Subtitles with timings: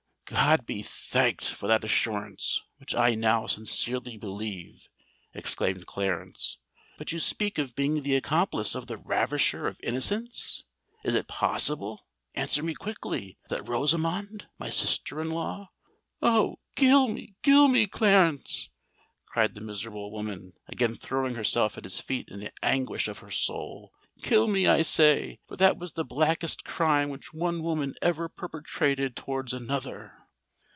[0.31, 4.87] "God be thanked for that assurance, which I now sincerely believe!"
[5.33, 6.57] exclaimed Clarence.
[6.97, 10.63] "But you speak of being the accomplice of the ravisher of innocence?
[11.03, 15.69] Is it possible—answer me quickly—that Rosamond—my sister in law——"
[16.21, 16.59] "Oh!
[16.77, 18.69] kill me—kill me, Clarence!"
[19.25, 23.31] cried the miserable woman, again throwing herself at his feet in the anguish of her
[23.31, 23.91] soul:
[24.23, 29.51] "kill me, I say—for that was the blackest crime which one woman ever perpetrated towards
[29.51, 30.13] another!"